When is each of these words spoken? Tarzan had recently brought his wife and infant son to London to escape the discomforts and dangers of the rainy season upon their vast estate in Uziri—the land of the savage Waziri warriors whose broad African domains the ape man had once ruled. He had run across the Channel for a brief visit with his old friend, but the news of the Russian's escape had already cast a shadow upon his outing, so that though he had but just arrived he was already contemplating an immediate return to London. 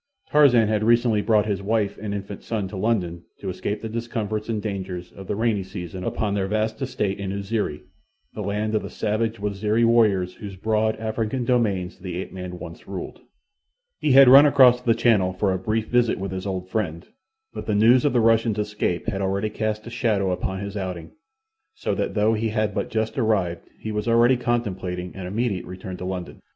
Tarzan 0.31 0.67
had 0.67 0.83
recently 0.83 1.21
brought 1.21 1.45
his 1.45 1.61
wife 1.61 1.95
and 2.01 2.11
infant 2.11 2.41
son 2.41 2.67
to 2.69 2.75
London 2.75 3.23
to 3.37 3.49
escape 3.51 3.81
the 3.83 3.87
discomforts 3.87 4.49
and 4.49 4.59
dangers 4.59 5.11
of 5.11 5.27
the 5.27 5.35
rainy 5.35 5.61
season 5.61 6.03
upon 6.03 6.33
their 6.33 6.47
vast 6.47 6.81
estate 6.81 7.19
in 7.19 7.29
Uziri—the 7.31 8.41
land 8.41 8.73
of 8.73 8.81
the 8.81 8.89
savage 8.89 9.37
Waziri 9.37 9.85
warriors 9.85 10.33
whose 10.33 10.55
broad 10.55 10.95
African 10.95 11.45
domains 11.45 11.99
the 11.99 12.17
ape 12.17 12.31
man 12.33 12.49
had 12.49 12.59
once 12.59 12.87
ruled. 12.87 13.21
He 13.99 14.13
had 14.13 14.27
run 14.27 14.47
across 14.47 14.81
the 14.81 14.95
Channel 14.95 15.33
for 15.33 15.53
a 15.53 15.59
brief 15.59 15.89
visit 15.89 16.17
with 16.17 16.31
his 16.31 16.47
old 16.47 16.67
friend, 16.67 17.05
but 17.53 17.67
the 17.67 17.75
news 17.75 18.03
of 18.03 18.11
the 18.11 18.21
Russian's 18.21 18.57
escape 18.57 19.05
had 19.05 19.21
already 19.21 19.51
cast 19.51 19.85
a 19.85 19.91
shadow 19.91 20.31
upon 20.31 20.61
his 20.61 20.75
outing, 20.75 21.11
so 21.75 21.93
that 21.93 22.15
though 22.15 22.33
he 22.33 22.49
had 22.49 22.73
but 22.73 22.89
just 22.89 23.19
arrived 23.19 23.69
he 23.79 23.91
was 23.91 24.07
already 24.07 24.35
contemplating 24.35 25.15
an 25.15 25.27
immediate 25.27 25.65
return 25.67 25.95
to 25.97 26.05
London. 26.05 26.41